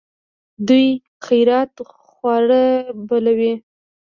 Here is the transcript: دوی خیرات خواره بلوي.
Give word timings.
دوی 0.67 0.87
خیرات 1.25 1.73
خواره 2.01 2.65
بلوي. 3.07 3.53